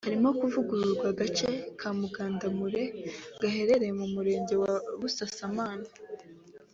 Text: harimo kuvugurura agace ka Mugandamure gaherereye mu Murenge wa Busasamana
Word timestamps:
harimo 0.07 0.29
kuvugurura 0.39 1.05
agace 1.11 1.47
ka 1.79 1.89
Mugandamure 1.97 2.83
gaherereye 3.41 3.93
mu 3.99 4.07
Murenge 4.13 4.53
wa 4.63 4.73
Busasamana 4.99 5.87